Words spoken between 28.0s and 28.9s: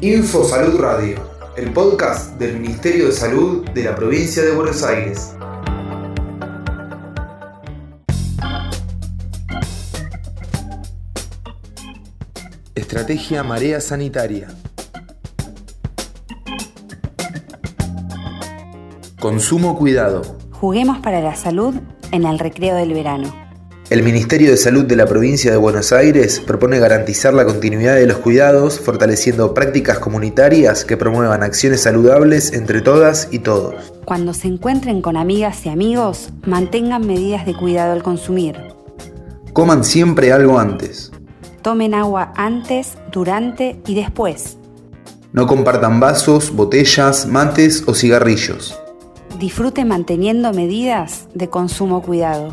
los cuidados,